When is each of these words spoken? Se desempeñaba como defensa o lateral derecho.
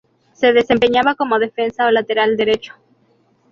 Se 0.33 0.51
desempeñaba 0.51 1.13
como 1.13 1.37
defensa 1.37 1.85
o 1.85 1.91
lateral 1.91 2.35
derecho. 2.35 2.73